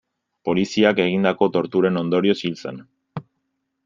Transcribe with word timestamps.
Poliziak 0.47 1.01
egindako 1.03 1.49
torturen 1.57 2.01
ondorioz 2.03 2.37
hil 2.47 2.57
zen. 2.65 2.81